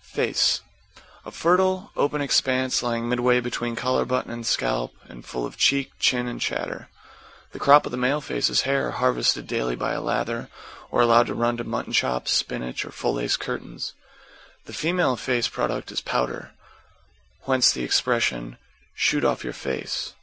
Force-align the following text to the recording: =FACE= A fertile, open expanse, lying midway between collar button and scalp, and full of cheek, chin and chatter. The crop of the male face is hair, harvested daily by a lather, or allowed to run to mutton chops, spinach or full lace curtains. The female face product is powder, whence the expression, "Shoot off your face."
=FACE= 0.00 0.60
A 1.26 1.32
fertile, 1.32 1.90
open 1.96 2.20
expanse, 2.20 2.84
lying 2.84 3.08
midway 3.08 3.40
between 3.40 3.74
collar 3.74 4.04
button 4.04 4.30
and 4.30 4.46
scalp, 4.46 4.94
and 5.08 5.24
full 5.26 5.44
of 5.44 5.56
cheek, 5.56 5.90
chin 5.98 6.28
and 6.28 6.40
chatter. 6.40 6.88
The 7.50 7.58
crop 7.58 7.84
of 7.84 7.90
the 7.90 7.98
male 7.98 8.20
face 8.20 8.48
is 8.48 8.60
hair, 8.60 8.92
harvested 8.92 9.48
daily 9.48 9.74
by 9.74 9.94
a 9.94 10.00
lather, 10.00 10.50
or 10.92 11.00
allowed 11.00 11.26
to 11.26 11.34
run 11.34 11.56
to 11.56 11.64
mutton 11.64 11.92
chops, 11.92 12.30
spinach 12.30 12.84
or 12.84 12.92
full 12.92 13.14
lace 13.14 13.36
curtains. 13.36 13.94
The 14.66 14.72
female 14.72 15.16
face 15.16 15.48
product 15.48 15.90
is 15.90 16.00
powder, 16.00 16.52
whence 17.42 17.72
the 17.72 17.82
expression, 17.82 18.56
"Shoot 18.94 19.24
off 19.24 19.42
your 19.42 19.52
face." 19.52 20.14